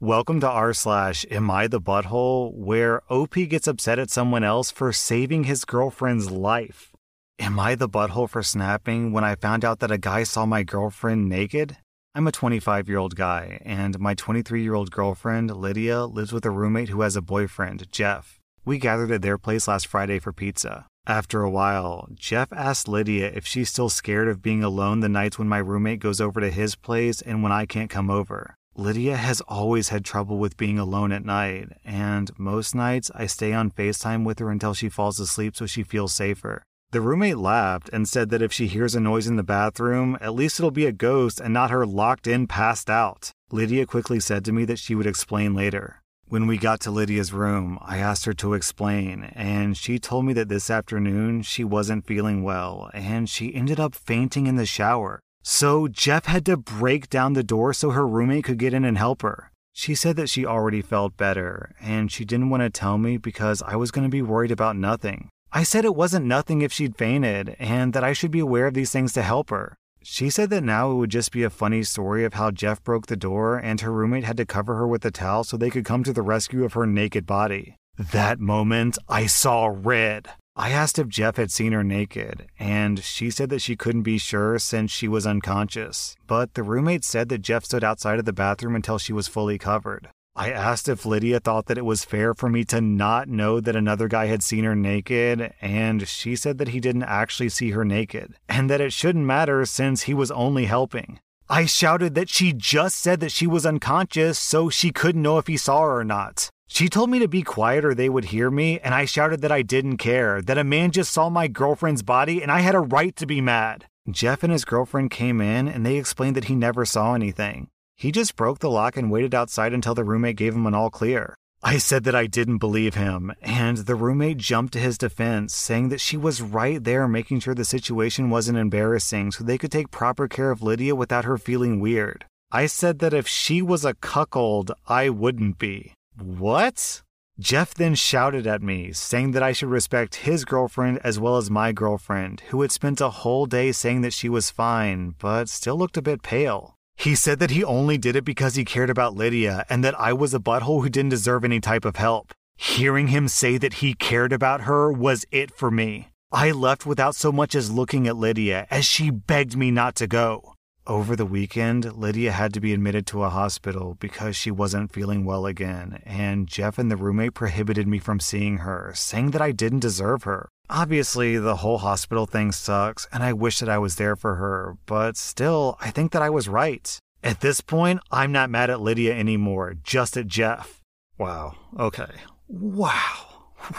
[0.00, 4.70] Welcome to r slash Am I the Butthole, where OP gets upset at someone else
[4.70, 6.92] for saving his girlfriend's life.
[7.40, 10.62] Am I the butthole for snapping when I found out that a guy saw my
[10.62, 11.78] girlfriend naked?
[12.14, 16.46] I'm a 25 year old guy, and my 23 year old girlfriend, Lydia, lives with
[16.46, 18.38] a roommate who has a boyfriend, Jeff.
[18.64, 20.86] We gathered at their place last Friday for pizza.
[21.08, 25.40] After a while, Jeff asked Lydia if she's still scared of being alone the nights
[25.40, 28.57] when my roommate goes over to his place and when I can't come over.
[28.78, 33.52] Lydia has always had trouble with being alone at night, and most nights I stay
[33.52, 36.62] on FaceTime with her until she falls asleep so she feels safer.
[36.92, 40.32] The roommate laughed and said that if she hears a noise in the bathroom, at
[40.32, 43.32] least it'll be a ghost and not her locked in, passed out.
[43.50, 46.00] Lydia quickly said to me that she would explain later.
[46.28, 50.32] When we got to Lydia's room, I asked her to explain, and she told me
[50.34, 55.18] that this afternoon she wasn't feeling well and she ended up fainting in the shower.
[55.50, 58.98] So Jeff had to break down the door so her roommate could get in and
[58.98, 59.50] help her.
[59.72, 63.62] She said that she already felt better, and she didn't want to tell me because
[63.62, 65.30] I was going to be worried about nothing.
[65.50, 68.74] I said it wasn't nothing if she'd fainted, and that I should be aware of
[68.74, 69.74] these things to help her.
[70.02, 73.06] She said that now it would just be a funny story of how Jeff broke
[73.06, 75.86] the door and her roommate had to cover her with a towel so they could
[75.86, 77.74] come to the rescue of her naked body.
[77.96, 80.28] That moment, I saw red.
[80.60, 84.18] I asked if Jeff had seen her naked, and she said that she couldn't be
[84.18, 86.16] sure since she was unconscious.
[86.26, 89.56] But the roommate said that Jeff stood outside of the bathroom until she was fully
[89.56, 90.08] covered.
[90.34, 93.76] I asked if Lydia thought that it was fair for me to not know that
[93.76, 97.84] another guy had seen her naked, and she said that he didn't actually see her
[97.84, 101.20] naked, and that it shouldn't matter since he was only helping.
[101.48, 105.46] I shouted that she just said that she was unconscious, so she couldn't know if
[105.46, 106.50] he saw her or not.
[106.70, 109.50] She told me to be quiet or they would hear me, and I shouted that
[109.50, 112.80] I didn't care, that a man just saw my girlfriend's body and I had a
[112.80, 113.86] right to be mad.
[114.10, 117.68] Jeff and his girlfriend came in and they explained that he never saw anything.
[117.96, 120.90] He just broke the lock and waited outside until the roommate gave him an all
[120.90, 121.34] clear.
[121.62, 125.88] I said that I didn't believe him, and the roommate jumped to his defense, saying
[125.88, 129.90] that she was right there making sure the situation wasn't embarrassing so they could take
[129.90, 132.26] proper care of Lydia without her feeling weird.
[132.52, 135.94] I said that if she was a cuckold, I wouldn't be.
[136.20, 137.02] What?
[137.38, 141.50] Jeff then shouted at me, saying that I should respect his girlfriend as well as
[141.50, 145.76] my girlfriend, who had spent a whole day saying that she was fine, but still
[145.76, 146.74] looked a bit pale.
[146.96, 150.12] He said that he only did it because he cared about Lydia and that I
[150.12, 152.34] was a butthole who didn't deserve any type of help.
[152.56, 156.08] Hearing him say that he cared about her was it for me.
[156.32, 160.08] I left without so much as looking at Lydia as she begged me not to
[160.08, 160.54] go.
[160.88, 165.26] Over the weekend, Lydia had to be admitted to a hospital because she wasn't feeling
[165.26, 169.52] well again, and Jeff and the roommate prohibited me from seeing her, saying that I
[169.52, 170.48] didn't deserve her.
[170.70, 174.78] Obviously, the whole hospital thing sucks, and I wish that I was there for her,
[174.86, 176.98] but still, I think that I was right.
[177.22, 180.80] At this point, I'm not mad at Lydia anymore, just at Jeff.
[181.18, 182.12] Wow, okay.
[182.48, 183.26] Wow.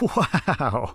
[0.00, 0.94] Wow.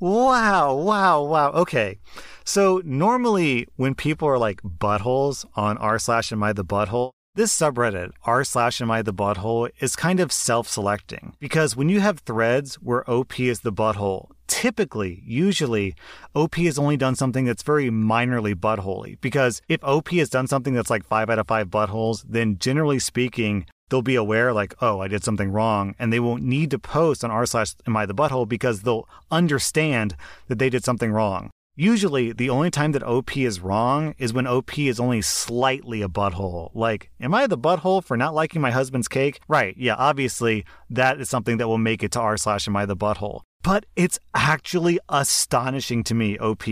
[0.00, 1.50] Wow, wow, wow.
[1.52, 1.98] Okay.
[2.44, 7.56] So normally when people are like buttholes on r slash am I the butthole, this
[7.56, 12.20] subreddit, r slash am I the butthole, is kind of self-selecting because when you have
[12.20, 15.94] threads where OP is the butthole, typically, usually,
[16.34, 19.20] OP has only done something that's very minorly buttholey.
[19.20, 22.98] Because if OP has done something that's like five out of five buttholes, then generally
[22.98, 26.78] speaking, they'll be aware like, oh, I did something wrong, and they won't need to
[26.78, 30.16] post on r slash am I the butthole because they'll understand
[30.48, 31.50] that they did something wrong.
[31.76, 36.08] Usually, the only time that OP is wrong is when OP is only slightly a
[36.08, 36.70] butthole.
[36.72, 39.40] Like, am I the butthole for not liking my husband's cake?
[39.48, 42.86] Right, yeah, obviously, that is something that will make it to r slash am I
[42.86, 43.40] the butthole.
[43.64, 46.64] But it's actually astonishing to me, OP,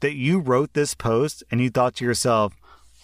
[0.00, 2.54] that you wrote this post and you thought to yourself,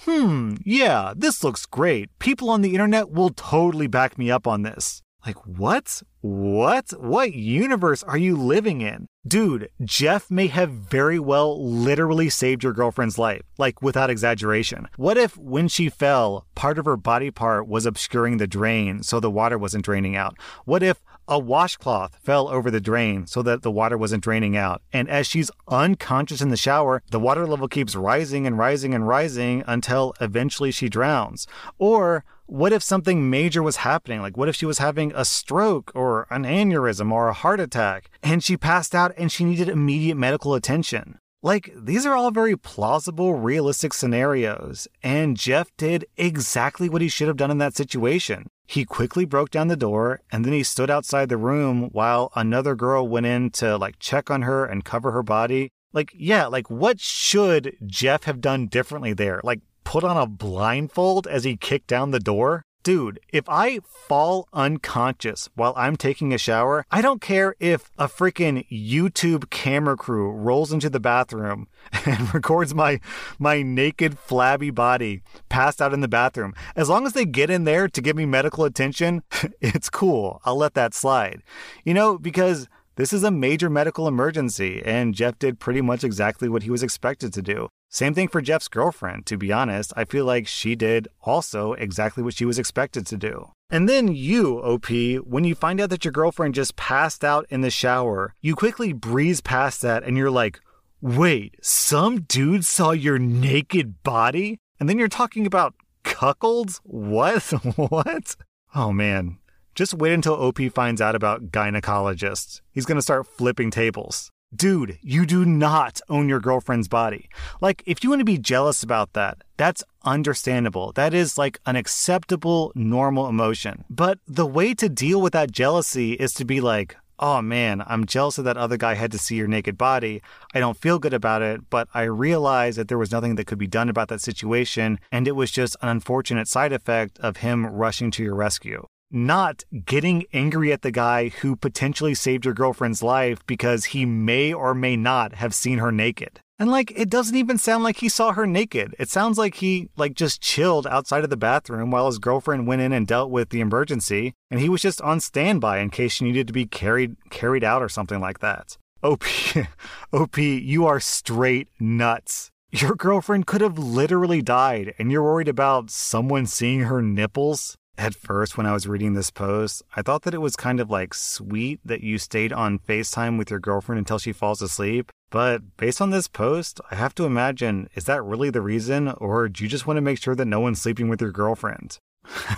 [0.05, 2.11] hmm, yeah, this looks great.
[2.19, 5.03] People on the internet will totally back me up on this.
[5.27, 6.03] Like, what?
[6.23, 6.91] What?
[6.99, 9.07] What universe are you living in?
[9.27, 14.89] Dude, Jeff may have very well literally saved your girlfriend's life, like without exaggeration.
[14.97, 19.21] What if when she fell, part of her body part was obscuring the drain so
[19.21, 20.37] the water wasn't draining out?
[20.65, 24.83] What if a washcloth fell over the drain so that the water wasn't draining out.
[24.93, 29.07] And as she's unconscious in the shower, the water level keeps rising and rising and
[29.07, 31.47] rising until eventually she drowns.
[31.79, 34.21] Or what if something major was happening?
[34.21, 38.11] Like, what if she was having a stroke or an aneurysm or a heart attack
[38.25, 41.21] and she passed out and she needed immediate medical attention?
[41.43, 47.29] Like, these are all very plausible, realistic scenarios, and Jeff did exactly what he should
[47.29, 48.51] have done in that situation.
[48.71, 52.77] He quickly broke down the door and then he stood outside the room while another
[52.77, 55.73] girl went in to like check on her and cover her body.
[55.93, 59.41] Like, yeah, like what should Jeff have done differently there?
[59.43, 62.65] Like, put on a blindfold as he kicked down the door?
[62.83, 68.09] Dude, if I fall unconscious while I'm taking a shower, I don't care if a
[68.09, 71.69] freaking YouTube camera crew rolls into the bathroom
[72.07, 72.99] and records my
[73.39, 76.55] my naked flabby body passed out in the bathroom.
[76.75, 79.25] As long as they get in there to give me medical attention,
[79.61, 80.41] it's cool.
[80.47, 81.43] I'll let that slide.
[81.85, 82.67] You know, because
[82.97, 86.83] this is a major medical emergency, and Jeff did pretty much exactly what he was
[86.83, 87.69] expected to do.
[87.93, 89.93] Same thing for Jeff's girlfriend, to be honest.
[89.97, 93.51] I feel like she did also exactly what she was expected to do.
[93.69, 94.89] And then you, OP,
[95.27, 98.93] when you find out that your girlfriend just passed out in the shower, you quickly
[98.93, 100.61] breeze past that and you're like,
[101.01, 104.59] wait, some dude saw your naked body?
[104.79, 106.81] And then you're talking about cuckolds?
[106.85, 107.43] What?
[107.77, 108.37] what?
[108.73, 109.39] Oh man.
[109.75, 112.61] Just wait until OP finds out about gynecologists.
[112.71, 114.31] He's gonna start flipping tables.
[114.55, 117.29] Dude, you do not own your girlfriend's body.
[117.61, 120.91] Like, if you want to be jealous about that, that's understandable.
[120.93, 123.85] That is like an acceptable, normal emotion.
[123.89, 128.07] But the way to deal with that jealousy is to be like, oh man, I'm
[128.07, 130.21] jealous of that other guy had to see your naked body.
[130.53, 133.59] I don't feel good about it, but I realized that there was nothing that could
[133.59, 137.67] be done about that situation, and it was just an unfortunate side effect of him
[137.67, 143.03] rushing to your rescue not getting angry at the guy who potentially saved your girlfriend's
[143.03, 146.41] life because he may or may not have seen her naked.
[146.61, 148.95] And like it doesn't even sound like he saw her naked.
[148.99, 152.83] It sounds like he like just chilled outside of the bathroom while his girlfriend went
[152.83, 156.27] in and dealt with the emergency and he was just on standby in case she
[156.27, 158.77] needed to be carried carried out or something like that.
[159.03, 159.25] OP
[160.13, 162.51] OP, you are straight nuts.
[162.71, 167.79] Your girlfriend could have literally died and you're worried about someone seeing her nipples?
[168.01, 170.89] At first, when I was reading this post, I thought that it was kind of
[170.89, 175.13] like sweet that you stayed on FaceTime with your girlfriend until she falls asleep.
[175.29, 179.51] But based on this post, I have to imagine is that really the reason, or
[179.51, 181.99] do you just want to make sure that no one's sleeping with your girlfriend?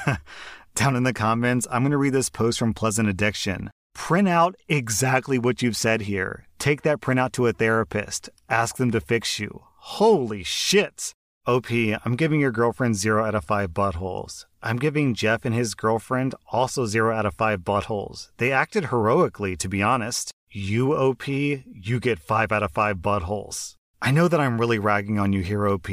[0.76, 3.68] Down in the comments, I'm going to read this post from Pleasant Addiction.
[3.96, 6.46] Print out exactly what you've said here.
[6.60, 8.30] Take that printout to a therapist.
[8.48, 9.62] Ask them to fix you.
[9.78, 11.14] Holy shit!
[11.44, 14.44] OP, I'm giving your girlfriend 0 out of 5 buttholes.
[14.62, 18.30] I'm giving Jeff and his girlfriend also 0 out of 5 buttholes.
[18.36, 20.30] They acted heroically, to be honest.
[20.52, 23.74] You, OP, you get 5 out of 5 buttholes.
[24.00, 25.88] I know that I'm really ragging on you here, OP,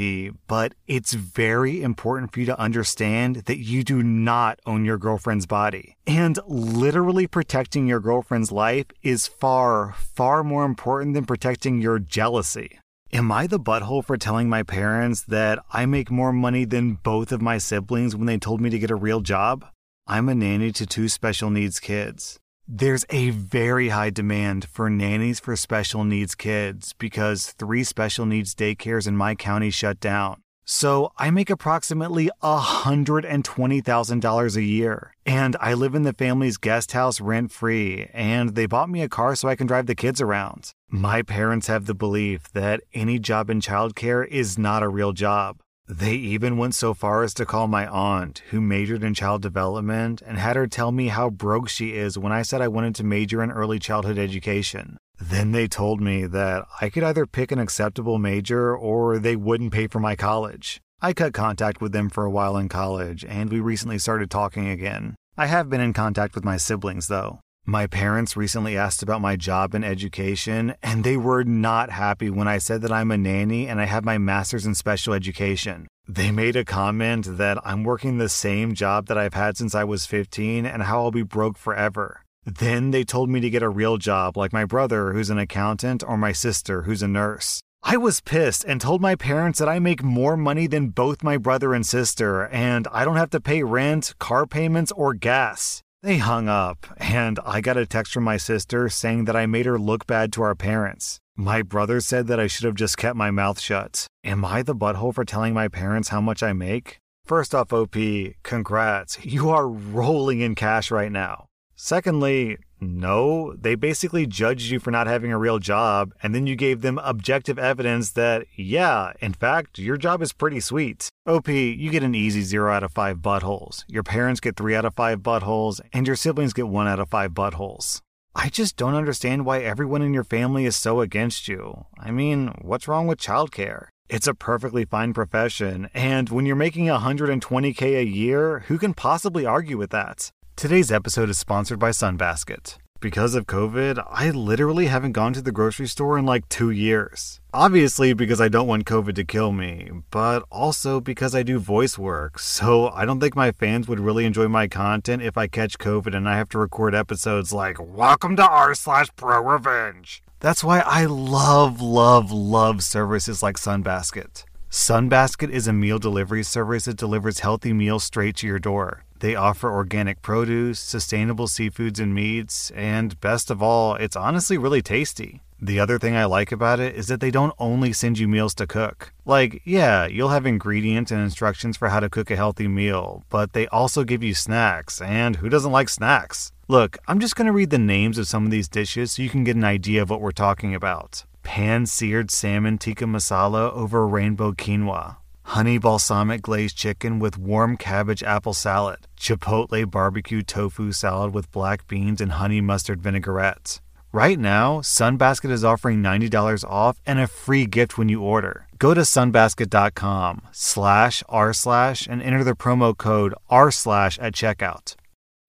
[0.45, 5.47] but it's very important for you to understand that you do not own your girlfriend's
[5.47, 5.97] body.
[6.05, 12.77] And literally protecting your girlfriend's life is far, far more important than protecting your jealousy.
[13.11, 17.31] Am I the butthole for telling my parents that I make more money than both
[17.31, 19.65] of my siblings when they told me to get a real job?
[20.05, 22.39] I'm a nanny to two special needs kids.
[22.67, 28.53] There's a very high demand for nannies for special needs kids because three special needs
[28.53, 30.43] daycares in my county shut down.
[30.63, 35.15] So I make approximately $120,000 a year.
[35.25, 39.09] And I live in the family's guest house rent free, and they bought me a
[39.09, 40.75] car so I can drive the kids around.
[40.91, 45.59] My parents have the belief that any job in childcare is not a real job.
[45.87, 50.23] They even went so far as to call my aunt, who majored in child development,
[50.25, 53.03] and had her tell me how broke she is when I said I wanted to
[53.03, 54.97] major in early childhood education.
[55.19, 59.73] Then they told me that I could either pick an acceptable major or they wouldn't
[59.73, 60.81] pay for my college.
[61.03, 64.67] I cut contact with them for a while in college, and we recently started talking
[64.67, 65.13] again.
[65.37, 67.41] I have been in contact with my siblings, though.
[67.69, 72.47] My parents recently asked about my job in education, and they were not happy when
[72.47, 75.87] I said that I'm a nanny and I have my master's in special education.
[76.07, 79.83] They made a comment that I'm working the same job that I've had since I
[79.83, 82.23] was 15 and how I'll be broke forever.
[82.43, 86.03] Then they told me to get a real job like my brother, who's an accountant,
[86.03, 87.61] or my sister, who's a nurse.
[87.83, 91.37] I was pissed and told my parents that I make more money than both my
[91.37, 95.83] brother and sister, and I don't have to pay rent, car payments, or gas.
[96.01, 99.65] They hung up, and I got a text from my sister saying that I made
[99.65, 101.19] her look bad to our parents.
[101.35, 104.07] My brother said that I should have just kept my mouth shut.
[104.23, 106.99] Am I the butthole for telling my parents how much I make?
[107.25, 107.97] First off, OP,
[108.43, 109.25] congrats.
[109.25, 111.48] You are rolling in cash right now.
[111.81, 116.57] Secondly, no, they basically judged you for not having a real job, and then you
[116.57, 121.07] gave them objective evidence that, yeah, in fact, your job is pretty sweet.
[121.25, 123.85] OP, you get an easy 0 out of 5 buttholes.
[123.87, 127.07] Your parents get 3 out of 5 buttholes, and your siblings get 1 out of
[127.07, 128.01] 5 buttholes.
[128.35, 131.85] I just don't understand why everyone in your family is so against you.
[131.97, 133.87] I mean, what's wrong with childcare?
[134.09, 139.45] It's a perfectly fine profession, and when you're making 120k a year, who can possibly
[139.45, 140.29] argue with that?
[140.59, 142.75] Today's episode is sponsored by Sunbasket.
[142.99, 147.39] because of COVID, I literally haven't gone to the grocery store in like two years.
[147.53, 151.97] Obviously, because I don't want COVID to kill me, but also because I do voice
[151.97, 155.77] work, so I don't think my fans would really enjoy my content if I catch
[155.77, 160.21] COVID and I have to record episodes like, Welcome to r slash pro revenge.
[160.41, 164.43] That's why I love, love, love services like Sunbasket.
[164.69, 169.05] Sunbasket is a meal delivery service that delivers healthy meals straight to your door.
[169.19, 174.81] They offer organic produce, sustainable seafoods and meats, and best of all, it's honestly really
[174.81, 175.41] tasty.
[175.61, 178.55] The other thing I like about it is that they don't only send you meals
[178.55, 179.11] to cook.
[179.25, 183.51] Like, yeah, you'll have ingredients and instructions for how to cook a healthy meal, but
[183.51, 186.53] they also give you snacks, and who doesn't like snacks?
[186.69, 189.43] Look, I'm just gonna read the names of some of these dishes so you can
[189.43, 191.25] get an idea of what we're talking about.
[191.43, 195.17] Pan seared salmon tikka masala over rainbow quinoa
[195.49, 201.87] honey balsamic glazed chicken with warm cabbage apple salad, chipotle barbecue tofu salad with black
[201.87, 203.81] beans and honey mustard vinaigrette.
[204.11, 208.67] Right now, Sunbasket is offering $90 off and a free gift when you order.
[208.77, 214.95] Go to sunbasket.com slash r slash and enter the promo code r slash at checkout.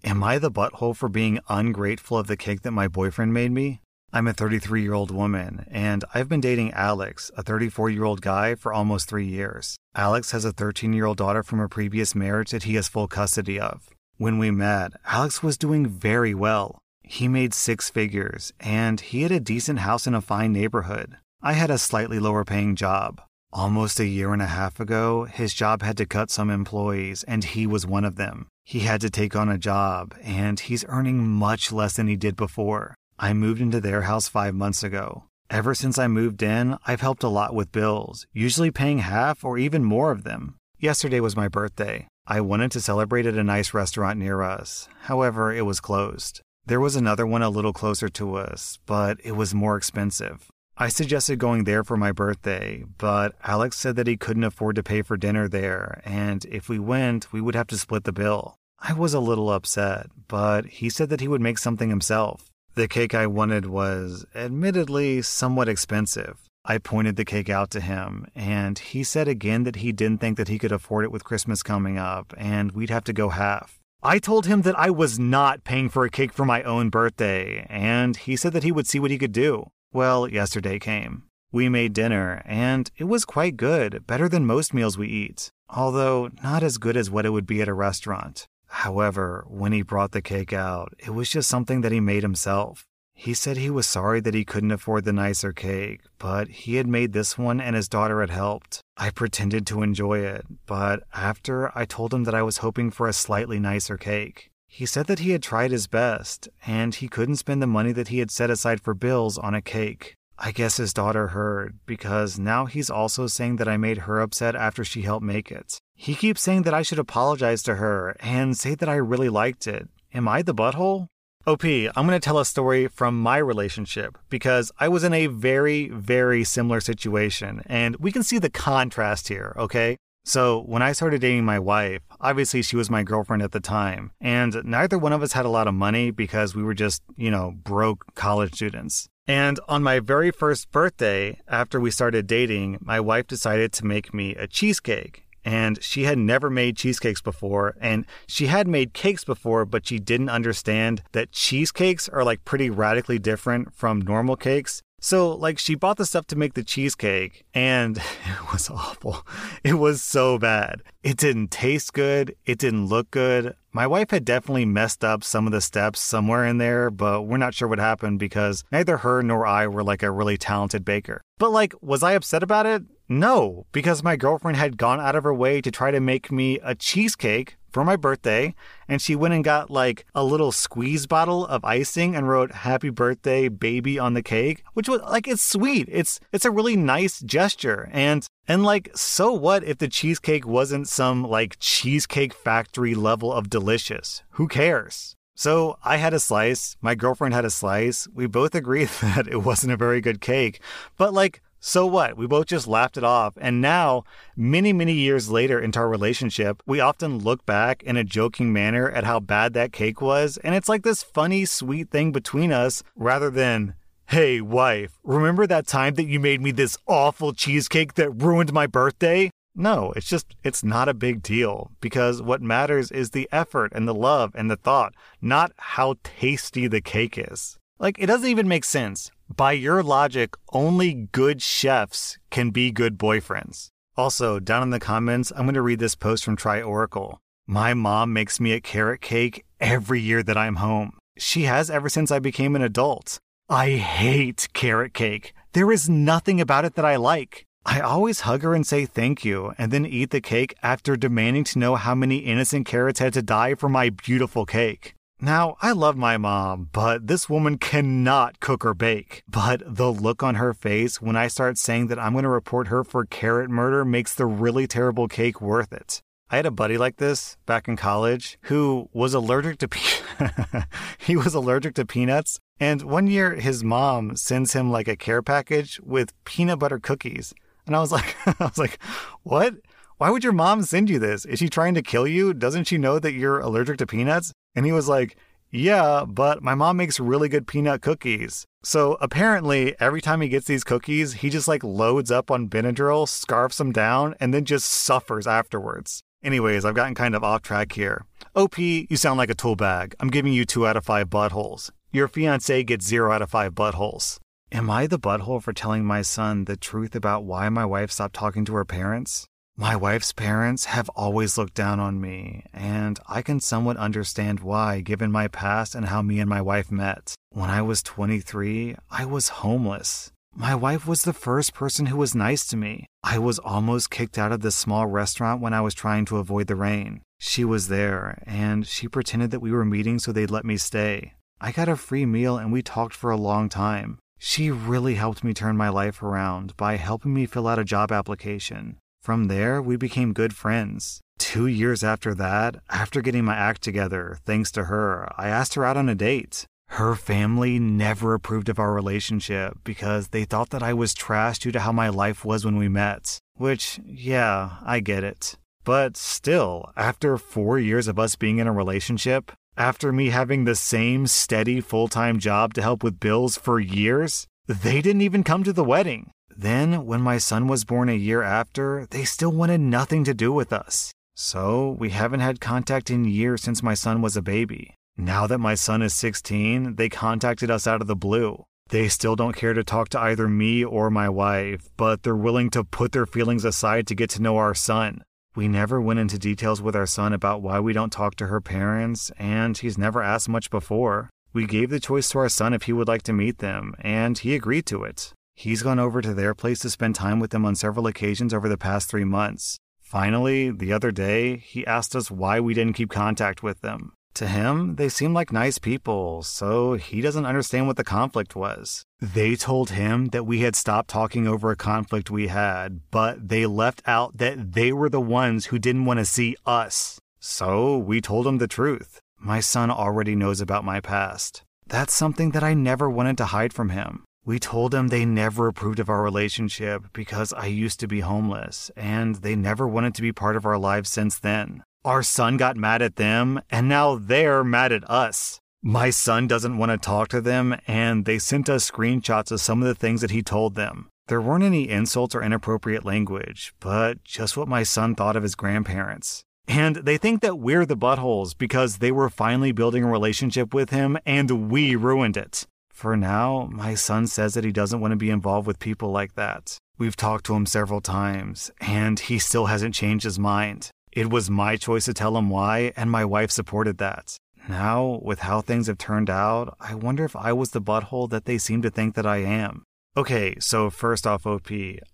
[0.02, 3.82] Am I the butthole for being ungrateful of the cake that my boyfriend made me?
[4.12, 8.20] I'm a 33 year old woman, and I've been dating Alex, a 34 year old
[8.20, 9.76] guy, for almost three years.
[9.94, 13.06] Alex has a 13 year old daughter from a previous marriage that he has full
[13.06, 13.88] custody of.
[14.16, 16.78] When we met, Alex was doing very well.
[17.04, 21.16] He made six figures, and he had a decent house in a fine neighborhood.
[21.40, 23.20] I had a slightly lower paying job.
[23.52, 27.44] Almost a year and a half ago, his job had to cut some employees, and
[27.44, 28.48] he was one of them.
[28.64, 32.34] He had to take on a job, and he's earning much less than he did
[32.34, 32.94] before.
[33.22, 35.24] I moved into their house five months ago.
[35.50, 39.58] Ever since I moved in, I've helped a lot with bills, usually paying half or
[39.58, 40.54] even more of them.
[40.78, 42.08] Yesterday was my birthday.
[42.26, 44.88] I wanted to celebrate at a nice restaurant near us.
[45.02, 46.40] However, it was closed.
[46.64, 50.48] There was another one a little closer to us, but it was more expensive.
[50.78, 54.82] I suggested going there for my birthday, but Alex said that he couldn't afford to
[54.82, 58.54] pay for dinner there, and if we went, we would have to split the bill.
[58.78, 62.49] I was a little upset, but he said that he would make something himself.
[62.76, 66.38] The cake I wanted was, admittedly, somewhat expensive.
[66.64, 70.36] I pointed the cake out to him, and he said again that he didn't think
[70.36, 73.80] that he could afford it with Christmas coming up, and we'd have to go half.
[74.02, 77.66] I told him that I was not paying for a cake for my own birthday,
[77.68, 79.66] and he said that he would see what he could do.
[79.92, 81.24] Well, yesterday came.
[81.52, 86.30] We made dinner, and it was quite good, better than most meals we eat, although
[86.44, 88.46] not as good as what it would be at a restaurant.
[88.70, 92.86] However, when he brought the cake out, it was just something that he made himself.
[93.12, 96.86] He said he was sorry that he couldn't afford the nicer cake, but he had
[96.86, 98.80] made this one and his daughter had helped.
[98.96, 103.06] I pretended to enjoy it, but after I told him that I was hoping for
[103.06, 104.50] a slightly nicer cake.
[104.66, 108.08] He said that he had tried his best, and he couldn't spend the money that
[108.08, 110.14] he had set aside for bills on a cake.
[110.38, 114.54] I guess his daughter heard, because now he's also saying that I made her upset
[114.56, 115.78] after she helped make it.
[116.02, 119.66] He keeps saying that I should apologize to her and say that I really liked
[119.66, 119.86] it.
[120.14, 121.08] Am I the butthole?
[121.46, 125.26] OP, I'm going to tell a story from my relationship because I was in a
[125.26, 129.98] very, very similar situation, and we can see the contrast here, okay?
[130.24, 134.12] So, when I started dating my wife, obviously she was my girlfriend at the time,
[134.22, 137.30] and neither one of us had a lot of money because we were just, you
[137.30, 139.06] know, broke college students.
[139.26, 144.14] And on my very first birthday, after we started dating, my wife decided to make
[144.14, 149.24] me a cheesecake and she had never made cheesecakes before and she had made cakes
[149.24, 154.82] before but she didn't understand that cheesecakes are like pretty radically different from normal cakes
[155.02, 159.26] so, like, she bought the stuff to make the cheesecake, and it was awful.
[159.64, 160.82] It was so bad.
[161.02, 162.36] It didn't taste good.
[162.44, 163.54] It didn't look good.
[163.72, 167.38] My wife had definitely messed up some of the steps somewhere in there, but we're
[167.38, 171.22] not sure what happened because neither her nor I were like a really talented baker.
[171.38, 172.82] But, like, was I upset about it?
[173.12, 176.60] No, because my girlfriend had gone out of her way to try to make me
[176.62, 178.54] a cheesecake for my birthday,
[178.86, 182.88] and she went and got like a little squeeze bottle of icing and wrote "Happy
[182.88, 185.88] Birthday, Baby" on the cake, which was like it's sweet.
[185.90, 190.86] It's it's a really nice gesture, and and like so what if the cheesecake wasn't
[190.86, 194.22] some like cheesecake factory level of delicious?
[194.34, 195.16] Who cares?
[195.34, 198.06] So I had a slice, my girlfriend had a slice.
[198.14, 200.60] We both agreed that it wasn't a very good cake,
[200.96, 202.16] but like so what?
[202.16, 203.34] We both just laughed it off.
[203.38, 208.04] And now, many, many years later into our relationship, we often look back in a
[208.04, 210.38] joking manner at how bad that cake was.
[210.38, 213.74] And it's like this funny, sweet thing between us rather than,
[214.06, 218.66] hey, wife, remember that time that you made me this awful cheesecake that ruined my
[218.66, 219.30] birthday?
[219.54, 223.86] No, it's just, it's not a big deal because what matters is the effort and
[223.86, 227.58] the love and the thought, not how tasty the cake is.
[227.78, 229.10] Like, it doesn't even make sense.
[229.36, 233.68] By your logic, only good chefs can be good boyfriends.
[233.96, 237.20] Also, down in the comments, I'm going to read this post from Try Oracle.
[237.46, 240.98] My mom makes me a carrot cake every year that I'm home.
[241.16, 243.18] She has ever since I became an adult.
[243.48, 245.32] I hate carrot cake.
[245.52, 247.46] There is nothing about it that I like.
[247.64, 251.44] I always hug her and say thank you, and then eat the cake after demanding
[251.44, 254.94] to know how many innocent carrots had to die for my beautiful cake.
[255.22, 259.22] Now, I love my mom, but this woman cannot cook or bake.
[259.28, 262.68] But the look on her face when I start saying that I'm going to report
[262.68, 266.00] her for carrot murder makes the really terrible cake worth it.
[266.30, 270.62] I had a buddy like this back in college who was allergic to pe-
[270.98, 275.22] he was allergic to peanuts and one year his mom sends him like a care
[275.22, 277.34] package with peanut butter cookies.
[277.66, 278.78] And I was like I was like
[279.22, 279.56] what?
[279.98, 281.26] Why would your mom send you this?
[281.26, 282.32] Is she trying to kill you?
[282.32, 285.16] Doesn't she know that you're allergic to peanuts and he was like
[285.52, 288.46] yeah, but my mom makes really good peanut cookies.
[288.62, 293.08] So apparently, every time he gets these cookies, he just like loads up on Benadryl,
[293.08, 296.02] scarfs them down, and then just suffers afterwards.
[296.22, 298.04] Anyways, I've gotten kind of off track here.
[298.36, 299.94] OP, you sound like a tool bag.
[299.98, 301.70] I'm giving you two out of five buttholes.
[301.90, 304.18] Your fiance gets zero out of five buttholes.
[304.52, 308.14] Am I the butthole for telling my son the truth about why my wife stopped
[308.14, 309.26] talking to her parents?
[309.60, 314.80] My wife's parents have always looked down on me, and I can somewhat understand why
[314.80, 317.14] given my past and how me and my wife met.
[317.28, 320.12] When I was 23, I was homeless.
[320.34, 322.86] My wife was the first person who was nice to me.
[323.04, 326.46] I was almost kicked out of this small restaurant when I was trying to avoid
[326.46, 327.02] the rain.
[327.18, 331.12] She was there, and she pretended that we were meeting so they'd let me stay.
[331.38, 333.98] I got a free meal and we talked for a long time.
[334.16, 337.92] She really helped me turn my life around by helping me fill out a job
[337.92, 338.78] application.
[339.02, 341.00] From there, we became good friends.
[341.18, 345.64] Two years after that, after getting my act together, thanks to her, I asked her
[345.64, 346.44] out on a date.
[346.68, 351.50] Her family never approved of our relationship because they thought that I was trash due
[351.52, 353.18] to how my life was when we met.
[353.36, 355.36] Which, yeah, I get it.
[355.64, 360.54] But still, after four years of us being in a relationship, after me having the
[360.54, 365.42] same steady full time job to help with bills for years, they didn't even come
[365.44, 366.12] to the wedding.
[366.36, 370.32] Then, when my son was born a year after, they still wanted nothing to do
[370.32, 370.92] with us.
[371.14, 374.74] So, we haven't had contact in years since my son was a baby.
[374.96, 378.44] Now that my son is 16, they contacted us out of the blue.
[378.68, 382.50] They still don't care to talk to either me or my wife, but they're willing
[382.50, 385.02] to put their feelings aside to get to know our son.
[385.34, 388.40] We never went into details with our son about why we don't talk to her
[388.40, 391.10] parents, and he's never asked much before.
[391.32, 394.18] We gave the choice to our son if he would like to meet them, and
[394.18, 395.12] he agreed to it.
[395.40, 398.46] He's gone over to their place to spend time with them on several occasions over
[398.46, 399.58] the past three months.
[399.80, 403.94] Finally, the other day, he asked us why we didn't keep contact with them.
[404.16, 408.84] To him, they seemed like nice people, so he doesn't understand what the conflict was.
[409.00, 413.46] They told him that we had stopped talking over a conflict we had, but they
[413.46, 417.00] left out that they were the ones who didn't want to see us.
[417.18, 419.00] So we told him the truth.
[419.18, 421.40] My son already knows about my past.
[421.66, 424.04] That's something that I never wanted to hide from him.
[424.24, 428.70] We told them they never approved of our relationship because I used to be homeless,
[428.76, 431.62] and they never wanted to be part of our lives since then.
[431.84, 435.40] Our son got mad at them, and now they're mad at us.
[435.62, 439.62] My son doesn't want to talk to them, and they sent us screenshots of some
[439.62, 440.88] of the things that he told them.
[441.08, 445.34] There weren't any insults or inappropriate language, but just what my son thought of his
[445.34, 446.22] grandparents.
[446.46, 450.70] And they think that we're the buttholes because they were finally building a relationship with
[450.70, 452.46] him and we ruined it.
[452.80, 456.14] For now, my son says that he doesn't want to be involved with people like
[456.14, 456.56] that.
[456.78, 460.70] We've talked to him several times, and he still hasn't changed his mind.
[460.90, 464.16] It was my choice to tell him why, and my wife supported that.
[464.48, 468.24] Now, with how things have turned out, I wonder if I was the butthole that
[468.24, 469.64] they seem to think that I am.
[469.94, 471.50] Okay, so first off, OP,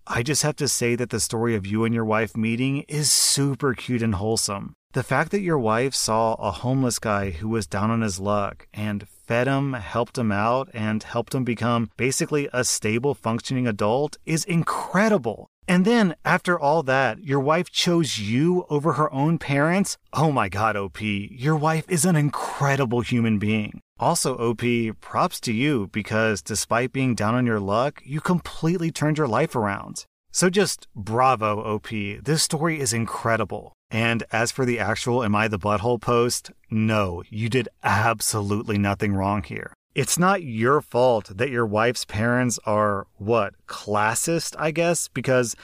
[0.06, 3.10] I just have to say that the story of you and your wife meeting is
[3.10, 4.74] super cute and wholesome.
[4.92, 8.68] The fact that your wife saw a homeless guy who was down on his luck
[8.72, 14.16] and fed him, helped him out, and helped him become basically a stable, functioning adult
[14.24, 15.48] is incredible.
[15.68, 19.98] And then, after all that, your wife chose you over her own parents?
[20.12, 23.80] Oh my god, OP, your wife is an incredible human being.
[23.98, 24.62] Also, OP,
[25.00, 29.56] props to you because despite being down on your luck, you completely turned your life
[29.56, 30.06] around.
[30.36, 31.88] So just bravo, OP.
[32.22, 33.72] This story is incredible.
[33.90, 39.14] And as for the actual Am I the Butthole post, no, you did absolutely nothing
[39.14, 39.72] wrong here.
[39.94, 45.08] It's not your fault that your wife's parents are, what, classist, I guess?
[45.08, 45.56] Because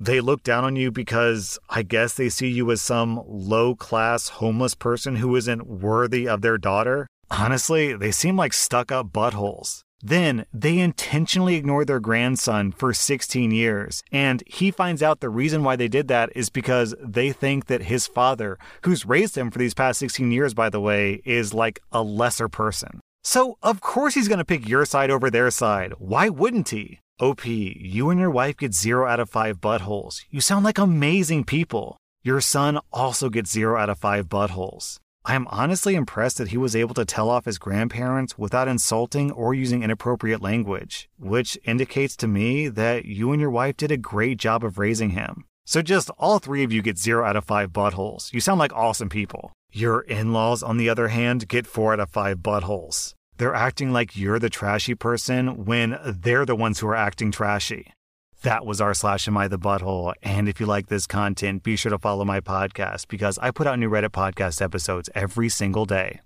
[0.00, 4.28] They look down on you because I guess they see you as some low class
[4.28, 7.06] homeless person who isn't worthy of their daughter.
[7.30, 9.82] Honestly, they seem like stuck up buttholes.
[10.00, 15.64] Then they intentionally ignore their grandson for 16 years, and he finds out the reason
[15.64, 19.58] why they did that is because they think that his father, who's raised him for
[19.58, 23.00] these past 16 years, by the way, is like a lesser person.
[23.24, 25.92] So, of course, he's going to pick your side over their side.
[25.98, 27.00] Why wouldn't he?
[27.20, 30.20] OP, you and your wife get zero out of five buttholes.
[30.30, 31.96] You sound like amazing people.
[32.22, 34.98] Your son also gets zero out of five buttholes.
[35.24, 39.30] I am honestly impressed that he was able to tell off his grandparents without insulting
[39.30, 43.96] or using inappropriate language, which indicates to me that you and your wife did a
[43.96, 45.44] great job of raising him.
[45.66, 48.32] So just all three of you get zero out of five buttholes.
[48.32, 49.52] You sound like awesome people.
[49.70, 53.12] Your in laws, on the other hand, get four out of five buttholes.
[53.36, 57.92] They're acting like you're the trashy person when they're the ones who are acting trashy.
[58.42, 60.14] That was r slash am I the butthole.
[60.22, 63.66] And if you like this content, be sure to follow my podcast because I put
[63.66, 66.20] out new Reddit podcast episodes every single day.